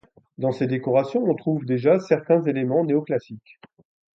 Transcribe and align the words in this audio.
Dans 0.39 0.51
ses 0.51 0.65
décorations, 0.65 1.23
on 1.23 1.35
trouve 1.35 1.63
déjà 1.63 1.99
certains 1.99 2.41
éléments 2.45 2.83
néoclassiques. 2.83 3.59